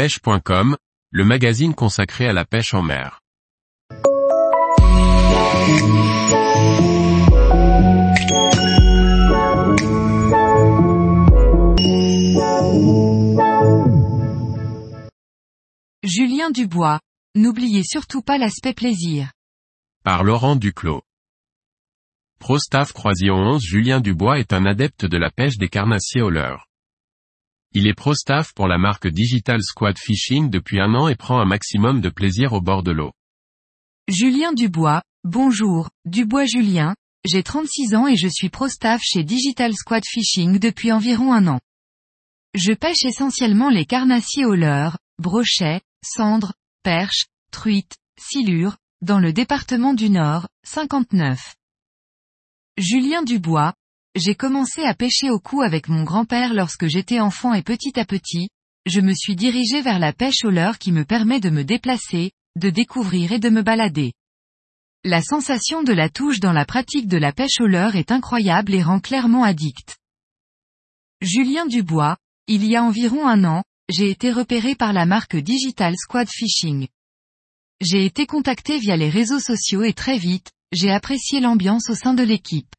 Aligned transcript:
pêche.com, 0.00 0.78
le 1.10 1.24
magazine 1.26 1.74
consacré 1.74 2.26
à 2.26 2.32
la 2.32 2.46
pêche 2.46 2.72
en 2.72 2.80
mer. 2.80 3.20
Julien 16.02 16.50
Dubois. 16.50 17.00
N'oubliez 17.34 17.82
surtout 17.84 18.22
pas 18.22 18.38
l'aspect 18.38 18.72
plaisir. 18.72 19.30
Par 20.02 20.24
Laurent 20.24 20.56
Duclos. 20.56 21.02
Pro-staff 22.38 22.94
Croisillon 22.94 23.36
11 23.36 23.62
Julien 23.62 24.00
Dubois 24.00 24.38
est 24.38 24.54
un 24.54 24.64
adepte 24.64 25.04
de 25.04 25.18
la 25.18 25.30
pêche 25.30 25.58
des 25.58 25.68
carnassiers 25.68 26.22
au 26.22 26.30
leurre. 26.30 26.69
Il 27.72 27.86
est 27.86 27.94
pro-staff 27.94 28.52
pour 28.52 28.66
la 28.66 28.78
marque 28.78 29.06
Digital 29.06 29.62
Squad 29.62 29.96
Fishing 29.96 30.50
depuis 30.50 30.80
un 30.80 30.92
an 30.94 31.06
et 31.06 31.14
prend 31.14 31.38
un 31.38 31.44
maximum 31.44 32.00
de 32.00 32.08
plaisir 32.08 32.52
au 32.52 32.60
bord 32.60 32.82
de 32.82 32.90
l'eau. 32.90 33.12
Julien 34.08 34.52
Dubois, 34.52 35.02
bonjour, 35.22 35.88
Dubois 36.04 36.46
Julien, 36.46 36.96
j'ai 37.24 37.44
36 37.44 37.94
ans 37.94 38.08
et 38.08 38.16
je 38.16 38.26
suis 38.26 38.48
pro-staff 38.48 39.00
chez 39.04 39.22
Digital 39.22 39.72
Squad 39.72 40.02
Fishing 40.04 40.58
depuis 40.58 40.90
environ 40.90 41.32
un 41.32 41.46
an. 41.46 41.60
Je 42.54 42.72
pêche 42.72 43.04
essentiellement 43.04 43.68
les 43.68 43.84
carnassiers 43.84 44.46
au 44.46 44.56
leurre, 44.56 44.98
brochets, 45.20 45.80
cendres, 46.04 46.54
perches, 46.82 47.26
truites, 47.52 47.98
silures, 48.18 48.78
dans 49.00 49.20
le 49.20 49.32
département 49.32 49.94
du 49.94 50.10
Nord, 50.10 50.48
59. 50.64 51.54
Julien 52.78 53.22
Dubois, 53.22 53.74
j'ai 54.16 54.34
commencé 54.34 54.82
à 54.82 54.94
pêcher 54.94 55.30
au 55.30 55.38
cou 55.38 55.62
avec 55.62 55.88
mon 55.88 56.02
grand-père 56.02 56.52
lorsque 56.52 56.86
j'étais 56.86 57.20
enfant 57.20 57.54
et 57.54 57.62
petit 57.62 57.98
à 57.98 58.04
petit, 58.04 58.48
je 58.86 59.00
me 59.00 59.14
suis 59.14 59.36
dirigé 59.36 59.82
vers 59.82 59.98
la 59.98 60.12
pêche 60.12 60.44
au 60.44 60.50
leurre 60.50 60.78
qui 60.78 60.90
me 60.90 61.04
permet 61.04 61.38
de 61.38 61.50
me 61.50 61.62
déplacer, 61.62 62.32
de 62.56 62.70
découvrir 62.70 63.32
et 63.32 63.38
de 63.38 63.50
me 63.50 63.62
balader. 63.62 64.12
La 65.04 65.22
sensation 65.22 65.82
de 65.82 65.92
la 65.92 66.08
touche 66.08 66.40
dans 66.40 66.52
la 66.52 66.64
pratique 66.64 67.06
de 67.06 67.16
la 67.16 67.32
pêche 67.32 67.60
au 67.60 67.66
leurre 67.66 67.96
est 67.96 68.10
incroyable 68.10 68.74
et 68.74 68.82
rend 68.82 69.00
clairement 69.00 69.44
addict. 69.44 69.96
Julien 71.22 71.66
Dubois, 71.66 72.16
il 72.48 72.64
y 72.66 72.76
a 72.76 72.82
environ 72.82 73.28
un 73.28 73.44
an, 73.44 73.62
j'ai 73.88 74.10
été 74.10 74.32
repéré 74.32 74.74
par 74.74 74.92
la 74.92 75.06
marque 75.06 75.36
Digital 75.36 75.94
Squad 75.96 76.28
Fishing. 76.28 76.88
J'ai 77.80 78.04
été 78.04 78.26
contacté 78.26 78.78
via 78.78 78.96
les 78.96 79.08
réseaux 79.08 79.40
sociaux 79.40 79.82
et 79.82 79.92
très 79.92 80.18
vite, 80.18 80.50
j'ai 80.72 80.90
apprécié 80.90 81.40
l'ambiance 81.40 81.88
au 81.90 81.94
sein 81.94 82.12
de 82.12 82.22
l'équipe. 82.22 82.74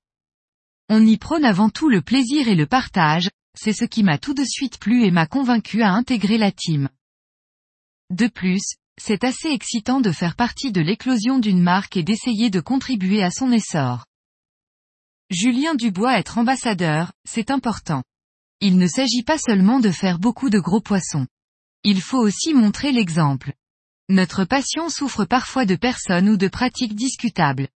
On 0.94 1.06
y 1.06 1.18
prône 1.18 1.46
avant 1.46 1.70
tout 1.70 1.88
le 1.88 2.02
plaisir 2.02 2.50
et 2.50 2.56
le 2.56 2.66
partage, 2.66 3.30
c'est 3.58 3.72
ce 3.72 3.86
qui 3.86 4.04
m'a 4.04 4.18
tout 4.18 4.34
de 4.34 4.44
suite 4.44 4.78
plu 4.78 5.06
et 5.06 5.12
m'a 5.12 5.26
convaincu 5.26 5.84
à 5.84 5.92
intégrer 5.92 6.38
la 6.38 6.52
team. 6.52 6.90
De 8.10 8.28
plus, 8.28 8.76
c'est 9.02 9.24
assez 9.24 9.48
excitant 9.48 10.02
de 10.02 10.12
faire 10.12 10.36
partie 10.36 10.74
de 10.74 10.82
l'éclosion 10.82 11.40
d'une 11.40 11.62
marque 11.62 11.96
et 11.96 12.04
d'essayer 12.04 12.50
de 12.50 12.60
contribuer 12.60 13.24
à 13.24 13.32
son 13.32 13.54
essor. 13.54 14.04
Julien 15.30 15.76
Dubois 15.76 16.20
être 16.20 16.38
ambassadeur, 16.38 17.14
c'est 17.24 17.52
important. 17.52 18.04
Il 18.60 18.78
ne 18.78 18.88
s'agit 18.88 19.24
pas 19.24 19.38
seulement 19.38 19.80
de 19.80 19.92
faire 19.92 20.20
beaucoup 20.20 20.50
de 20.50 20.60
gros 20.60 20.82
poissons. 20.82 21.26
Il 21.86 22.02
faut 22.02 22.20
aussi 22.20 22.54
montrer 22.54 22.92
l'exemple. 22.92 23.54
Notre 24.10 24.44
passion 24.44 24.90
souffre 24.90 25.24
parfois 25.24 25.66
de 25.66 25.78
personnes 25.78 26.28
ou 26.28 26.36
de 26.36 26.50
pratiques 26.50 26.96
discutables. 26.96 27.70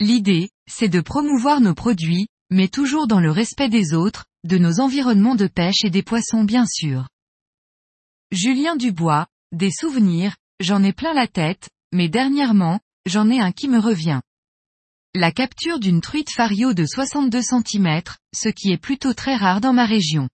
L'idée, 0.00 0.50
c'est 0.68 0.88
de 0.88 1.00
promouvoir 1.00 1.60
nos 1.60 1.72
produits, 1.72 2.26
mais 2.50 2.68
toujours 2.68 3.06
dans 3.06 3.20
le 3.20 3.30
respect 3.30 3.68
des 3.68 3.94
autres, 3.94 4.26
de 4.44 4.58
nos 4.58 4.80
environnements 4.80 5.34
de 5.34 5.46
pêche 5.46 5.84
et 5.84 5.90
des 5.90 6.02
poissons 6.02 6.44
bien 6.44 6.66
sûr. 6.66 7.08
Julien 8.30 8.76
Dubois, 8.76 9.26
des 9.52 9.70
souvenirs, 9.70 10.36
j'en 10.60 10.82
ai 10.82 10.92
plein 10.92 11.14
la 11.14 11.26
tête, 11.26 11.68
mais 11.92 12.08
dernièrement, 12.08 12.80
j'en 13.06 13.30
ai 13.30 13.40
un 13.40 13.52
qui 13.52 13.68
me 13.68 13.78
revient. 13.78 14.20
La 15.14 15.32
capture 15.32 15.80
d'une 15.80 16.00
truite 16.00 16.30
fario 16.30 16.74
de 16.74 16.84
62 16.84 17.40
cm, 17.40 18.02
ce 18.34 18.48
qui 18.48 18.70
est 18.70 18.78
plutôt 18.78 19.14
très 19.14 19.36
rare 19.36 19.60
dans 19.60 19.72
ma 19.72 19.86
région. 19.86 20.28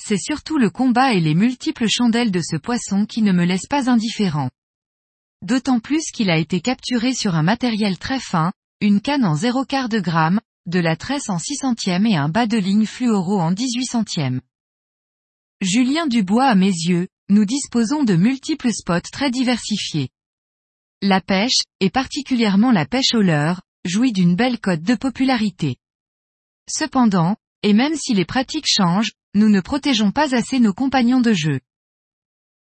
C'est 0.00 0.18
surtout 0.18 0.58
le 0.58 0.70
combat 0.70 1.12
et 1.12 1.20
les 1.20 1.34
multiples 1.34 1.88
chandelles 1.88 2.30
de 2.30 2.40
ce 2.40 2.56
poisson 2.56 3.04
qui 3.04 3.20
ne 3.20 3.32
me 3.32 3.44
laissent 3.44 3.66
pas 3.66 3.90
indifférent. 3.90 4.50
D'autant 5.42 5.80
plus 5.80 6.10
qu'il 6.12 6.30
a 6.30 6.38
été 6.38 6.60
capturé 6.60 7.14
sur 7.14 7.34
un 7.34 7.42
matériel 7.42 7.98
très 7.98 8.20
fin, 8.20 8.52
une 8.80 9.00
canne 9.00 9.24
en 9.24 9.34
0,4 9.34 9.88
de 9.88 10.00
gramme, 10.00 10.40
de 10.68 10.78
la 10.78 10.96
tresse 10.96 11.30
en 11.30 11.38
6 11.38 11.56
centièmes 11.56 12.06
et 12.06 12.16
un 12.16 12.28
bas 12.28 12.46
de 12.46 12.58
ligne 12.58 12.86
fluoro 12.86 13.40
en 13.40 13.52
18 13.52 13.84
centièmes. 13.86 14.40
Julien 15.60 16.06
Dubois 16.06 16.46
à 16.46 16.54
mes 16.54 16.66
yeux, 16.66 17.08
nous 17.30 17.44
disposons 17.44 18.04
de 18.04 18.14
multiples 18.14 18.72
spots 18.72 19.10
très 19.12 19.30
diversifiés. 19.30 20.10
La 21.00 21.20
pêche, 21.20 21.62
et 21.80 21.90
particulièrement 21.90 22.70
la 22.70 22.86
pêche 22.86 23.14
au 23.14 23.22
leurre, 23.22 23.62
jouit 23.84 24.12
d'une 24.12 24.36
belle 24.36 24.60
cote 24.60 24.82
de 24.82 24.94
popularité. 24.94 25.76
Cependant, 26.68 27.36
et 27.62 27.72
même 27.72 27.96
si 27.96 28.12
les 28.14 28.24
pratiques 28.24 28.68
changent, 28.68 29.12
nous 29.34 29.48
ne 29.48 29.60
protégeons 29.60 30.10
pas 30.10 30.34
assez 30.34 30.60
nos 30.60 30.74
compagnons 30.74 31.20
de 31.20 31.32
jeu. 31.32 31.60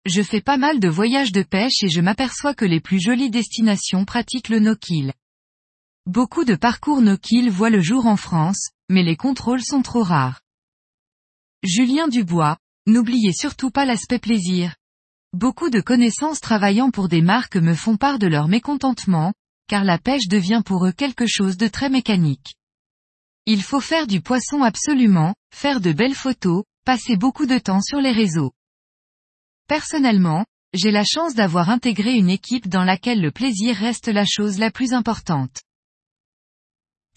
Je 0.05 0.23
fais 0.23 0.41
pas 0.41 0.57
mal 0.57 0.79
de 0.79 0.89
voyages 0.89 1.33
de 1.33 1.43
pêche 1.43 1.83
et 1.83 1.89
je 1.89 2.01
m'aperçois 2.01 2.55
que 2.55 2.65
les 2.65 2.81
plus 2.81 3.01
jolies 3.01 3.31
destinations 3.31 4.05
pratiquent 4.05 4.49
le 4.49 4.61
no-kill. 4.61 5.13
Beaucoup 6.09 6.47
de 6.47 6.55
parcours 6.55 7.03
no-kill 7.03 7.51
voient 7.51 7.69
le 7.69 7.83
jour 7.83 8.07
en 8.07 8.17
France, 8.17 8.71
mais 8.89 9.03
les 9.03 9.15
contrôles 9.15 9.63
sont 9.63 9.83
trop 9.83 10.03
rares. 10.03 10.41
Julien 11.63 12.09
Dubois, 12.09 12.57
n'oubliez 12.87 13.35
surtout 13.35 13.71
pas 13.71 13.85
l'aspect 13.85 14.19
plaisir. 14.19 14.75
Beaucoup 15.35 15.69
de 15.69 15.83
connaissances 15.83 16.41
travaillant 16.41 16.91
pour 16.91 17.11
des 17.11 17.21
marques 17.21 17.59
me 17.59 17.75
font 17.75 17.99
part 17.99 18.19
de 18.19 18.27
leur 18.27 18.49
mécontentement, 18.49 19.35
car 19.69 19.85
la 19.85 19.99
pêche 19.99 20.29
devient 20.29 20.63
pour 20.65 20.87
eux 20.87 20.93
quelque 20.93 21.27
chose 21.27 21.59
de 21.59 21.69
très 21.69 21.91
mécanique. 21.91 22.55
Il 23.45 23.63
faut 23.63 23.81
faire 23.81 24.07
du 24.07 24.23
poisson 24.23 24.63
absolument, 24.63 25.35
faire 25.55 25.83
de 25.83 25.93
belles 25.93 26.15
photos, 26.15 26.65
passer 26.87 27.19
beaucoup 27.19 27.45
de 27.45 27.59
temps 27.59 27.83
sur 27.83 28.01
les 28.01 28.13
réseaux. 28.13 28.53
Personnellement, 29.67 30.47
j'ai 30.73 30.91
la 30.91 31.05
chance 31.05 31.35
d'avoir 31.35 31.69
intégré 31.69 32.15
une 32.15 32.31
équipe 32.31 32.67
dans 32.67 32.85
laquelle 32.85 33.21
le 33.21 33.31
plaisir 33.31 33.77
reste 33.77 34.09
la 34.09 34.25
chose 34.25 34.59
la 34.59 34.71
plus 34.71 34.95
importante. 34.95 35.61